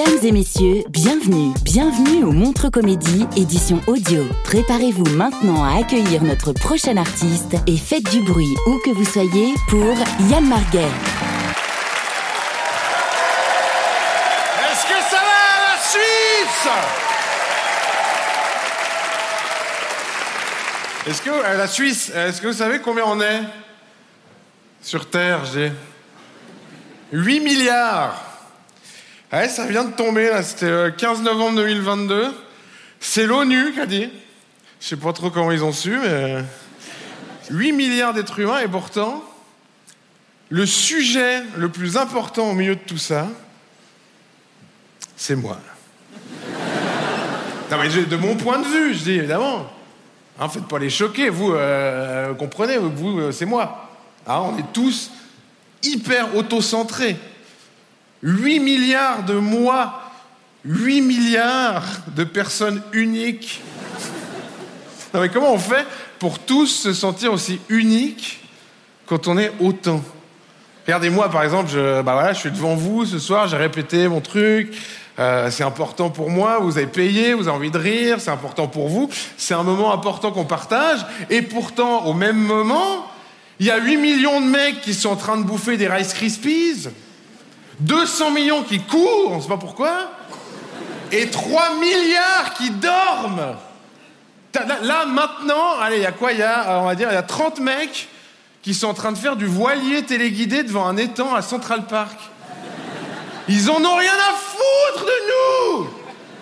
[0.00, 4.24] Mesdames et messieurs, bienvenue, bienvenue au Montre Comédie, édition audio.
[4.44, 9.52] Préparez-vous maintenant à accueillir notre prochain artiste et faites du bruit où que vous soyez
[9.68, 9.94] pour
[10.30, 10.88] Yann Marguet.
[14.70, 15.36] Est-ce que ça va
[15.68, 16.68] la Suisse?
[21.08, 23.42] Est-ce que euh, la Suisse, est-ce que vous savez combien on est?
[24.80, 25.70] Sur Terre, j'ai
[27.12, 28.29] 8 milliards.
[29.32, 32.34] Ouais, ça vient de tomber là, c'était le 15 novembre 2022.
[32.98, 34.10] C'est l'ONU qui a dit.
[34.80, 36.42] Je sais pas trop comment ils ont su, mais
[37.50, 39.22] 8 milliards d'êtres humains et pourtant
[40.48, 43.28] le sujet le plus important au milieu de tout ça,
[45.16, 45.58] c'est moi.
[47.70, 49.70] Non, mais de mon point de vue, je dis évidemment.
[50.40, 53.90] Hein, faites pas les choquer, vous euh, comprenez, vous, euh, c'est moi.
[54.26, 55.12] Hein, on est tous
[55.84, 57.16] hyper autocentrés.
[58.22, 60.02] 8 milliards de moi,
[60.64, 63.62] 8 milliards de personnes uniques.
[65.14, 65.86] Non, mais comment on fait
[66.18, 68.40] pour tous se sentir aussi uniques
[69.06, 70.02] quand on est autant?
[70.86, 74.74] Regardez-moi, par exemple, je, bah suis devant vous ce soir, j'ai répété mon truc.
[75.18, 78.66] euh, c'est important pour moi, vous avez payé, vous avez envie de rire, c'est important
[78.66, 79.08] pour vous.
[79.36, 81.04] C'est un moment important qu'on partage.
[81.28, 83.06] Et pourtant, au même moment,
[83.60, 86.14] il y a 8 millions de mecs qui sont en train de bouffer des Rice
[86.14, 86.88] Krispies,
[87.80, 90.10] 200 millions qui courent, on ne sait pas pourquoi,
[91.12, 93.56] et 3 milliards qui dorment.
[94.82, 97.22] Là, maintenant, allez, il y a quoi y a, on va dire, il y a
[97.22, 98.08] 30 mecs
[98.62, 102.18] qui sont en train de faire du voilier téléguidé devant un étang à Central Park.
[103.48, 105.90] Ils en ont rien à foutre de nous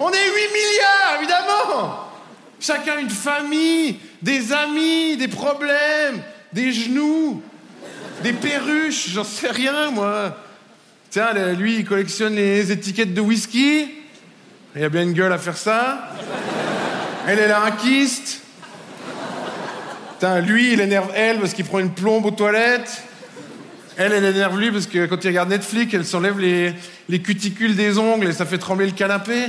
[0.00, 2.00] On est 8 milliards, évidemment
[2.58, 6.22] Chacun une famille, des amis, des problèmes,
[6.52, 7.42] des genoux,
[8.22, 10.34] des perruches, j'en sais rien, moi.
[11.58, 13.88] Lui, il collectionne les étiquettes de whisky.
[14.74, 16.10] Il y a bien une gueule à faire ça.
[17.26, 18.42] Elle, kyste.
[20.12, 23.02] Putain, lui, il énerve elle parce qu'il prend une plombe aux toilettes.
[23.96, 26.74] Elle, elle énerve lui parce que quand il regarde Netflix, elle s'enlève les,
[27.08, 29.48] les cuticules des ongles et ça fait trembler le canapé.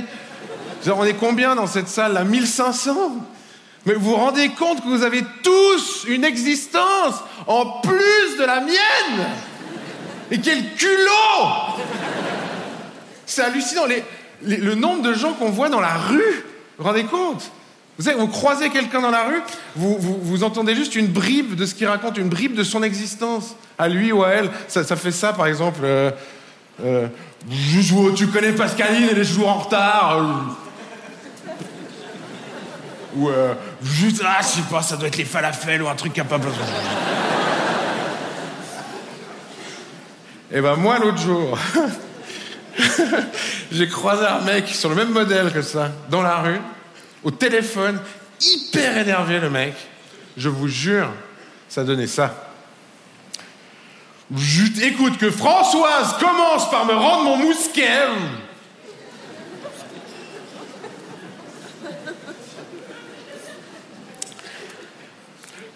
[0.86, 2.24] Genre, on est combien dans cette salle là?
[2.24, 2.94] 1500
[3.84, 8.60] Mais vous vous rendez compte que vous avez tous une existence en plus de la
[8.60, 9.26] mienne?
[10.30, 11.78] Et quel culot
[13.26, 14.04] C'est hallucinant, les-
[14.42, 16.18] le nombre de gens qu'on voit dans la rue.
[16.78, 17.50] Vous vous rendez compte?
[17.98, 19.42] Vous, savez, vous croisez quelqu'un dans la rue,
[19.74, 23.88] vous, entendez juste une bribe de ce qu'il raconte, une bribe de son existence, à
[23.88, 24.50] lui ou à elle.
[24.68, 25.80] Ça, fait ça, par exemple.
[25.82, 26.12] euh,
[26.84, 27.08] euh,
[28.14, 30.46] tu connais Pascaline, elle est toujours en retard.
[33.16, 36.12] Ou euh, juste, ah, je sais pas, ça doit être les falafels ou un truc
[36.12, 36.46] capable.
[40.50, 41.58] Et ben moi, l'autre jour,
[43.72, 46.60] j'ai croisé un mec sur le même modèle que ça, dans la rue,
[47.22, 48.00] au téléphone,
[48.40, 49.74] hyper énervé le mec.
[50.38, 51.10] Je vous jure,
[51.68, 52.48] ça donnait ça.
[54.82, 58.06] Écoute, que Françoise commence par me rendre mon mousquet.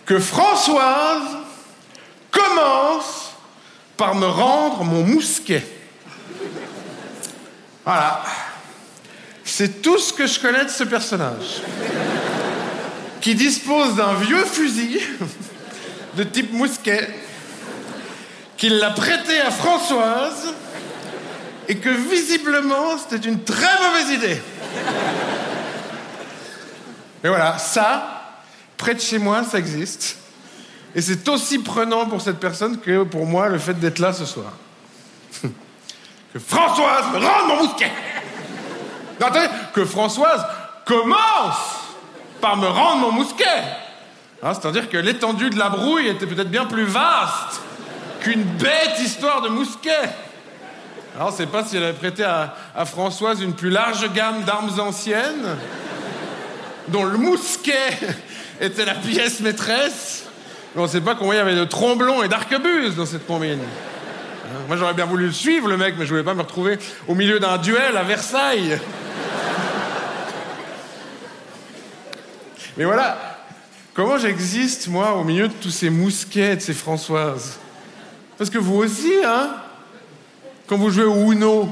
[0.07, 1.37] Que Françoise
[2.31, 3.22] commence
[4.03, 5.65] par me rendre mon mousquet.
[7.85, 8.25] Voilà.
[9.45, 11.63] C'est tout ce que je connais de ce personnage.
[13.21, 14.99] Qui dispose d'un vieux fusil
[16.17, 17.11] de type mousquet,
[18.57, 20.53] qu'il l'a prêté à Françoise
[21.69, 24.43] et que visiblement c'était une très mauvaise idée.
[27.23, 28.35] Et voilà, ça,
[28.77, 30.17] près de chez moi, ça existe.
[30.95, 34.25] Et c'est aussi prenant pour cette personne que pour moi le fait d'être là ce
[34.25, 34.53] soir.
[35.43, 37.91] que Françoise me rende mon mousquet
[39.21, 39.29] Non,
[39.73, 40.45] que Françoise
[40.85, 41.81] commence
[42.41, 43.63] par me rendre mon mousquet
[44.43, 47.61] Hein, C'est-à-dire que l'étendue de la brouille était peut-être bien plus vaste
[48.21, 50.11] qu'une bête histoire de mousquet.
[51.15, 54.43] Alors, on ne sait pas si elle avait prêté à Françoise une plus large gamme
[54.43, 55.57] d'armes anciennes,
[56.89, 57.99] dont le mousquet
[58.61, 60.25] était la pièce maîtresse.
[60.75, 63.59] On ne sait pas combien il y avait de tromblons et d'arquebuses dans cette combine.
[63.61, 66.79] Hein, Moi, j'aurais bien voulu le suivre, le mec, mais je voulais pas me retrouver
[67.09, 68.81] au milieu d'un duel à Versailles.
[72.79, 73.19] Mais voilà,
[73.93, 77.59] comment j'existe, moi, au milieu de tous ces mousquets, de ces Françoises?
[78.39, 79.51] Parce que vous aussi, hein
[80.67, 81.69] Quand vous jouez au Uno,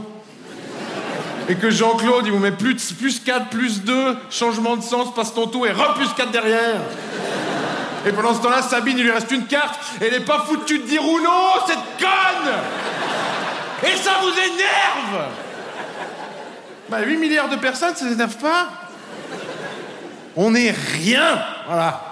[1.49, 5.33] et que Jean-Claude, il vous met plus, plus 4, plus 2, changement de sens, passe
[5.33, 6.83] ton tour, et re plus 4 derrière.
[8.07, 10.79] Et pendant ce temps-là, Sabine, il lui reste une carte, et elle est pas foutue
[10.79, 11.31] de dire Uno,
[11.67, 12.53] cette conne
[13.83, 15.29] Et ça vous énerve
[16.89, 18.69] Bah, 8 milliards de personnes, ça s'énerve pas
[20.37, 22.03] on n'est rien, voilà.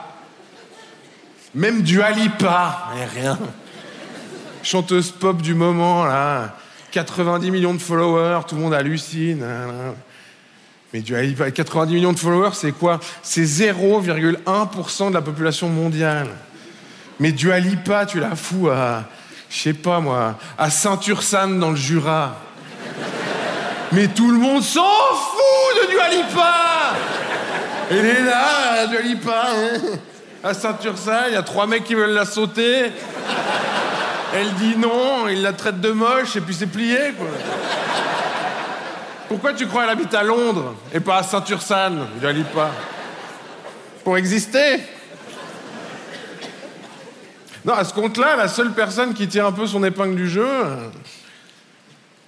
[1.55, 3.39] Même du Alipa, on n'est rien.
[4.63, 6.57] Chanteuse pop du moment, là.
[6.91, 9.45] 90 millions de followers, tout le monde hallucine.
[10.93, 12.99] Mais du Alipa, 90 millions de followers, c'est quoi?
[13.23, 16.29] C'est 0,1% de la population mondiale.
[17.21, 19.05] Mais du Alipa, tu la fous à,
[19.51, 22.37] je sais pas moi, à Saint-Ursanne dans le Jura.
[23.93, 26.69] Mais tout le monde s'en fout de du Alipa
[27.91, 28.87] elle est là,
[29.25, 29.47] pas.
[29.51, 29.99] Hein.
[30.45, 32.93] À Saint-Ursin, il y a trois mecs qui veulent la sauter.
[34.35, 37.29] Elle dit non, il la traite de moche et puis c'est plié, quoi.
[39.29, 42.07] Pourquoi tu crois qu'elle habite à Londres et pas à Saint-Ursanne?
[42.23, 42.71] Lis pas.
[44.03, 44.81] Pour exister?
[47.65, 50.49] Non, à ce compte-là, la seule personne qui tire un peu son épingle du jeu,
[50.49, 50.89] euh,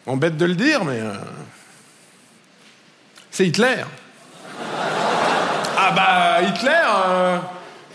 [0.07, 1.15] embête de le dire, mais euh,
[3.31, 3.85] c'est Hitler.
[5.79, 7.39] Ah bah Hitler, euh,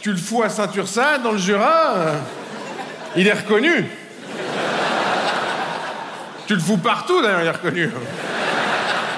[0.02, 1.94] tu le fous à Saint-Ursanne, dans le Jura,
[3.16, 3.88] il est reconnu.
[6.48, 7.92] tu le fous partout d'ailleurs, il est reconnu.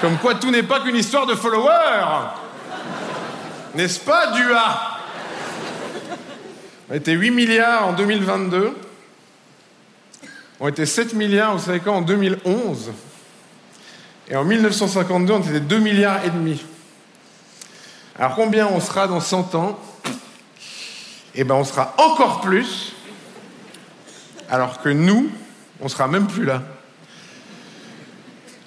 [0.00, 2.30] Comme quoi tout n'est pas qu'une histoire de followers.
[3.74, 4.98] N'est-ce pas, Dua?
[6.90, 8.76] On était 8 milliards en 2022.
[10.60, 12.92] On était 7 milliards, vous savez quand, en 2011.
[14.28, 16.64] Et en 1952, on était 2 milliards et demi.
[18.18, 19.78] Alors combien on sera dans 100 ans?
[21.34, 22.94] Eh ben on sera encore plus,
[24.50, 25.30] alors que nous,
[25.80, 26.62] on sera même plus là.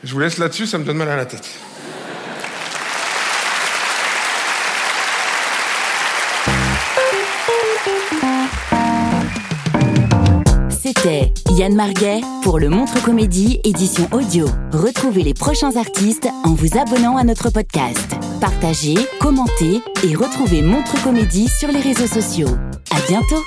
[0.04, 1.48] Je vous laisse là-dessus, ça me donne mal à la tête.
[10.70, 14.46] C'était Yann Marguet pour le Montre Comédie édition audio.
[14.72, 18.16] Retrouvez les prochains artistes en vous abonnant à notre podcast.
[18.40, 22.50] Partagez, commentez et retrouvez Montre Comédie sur les réseaux sociaux.
[22.92, 23.44] À bientôt!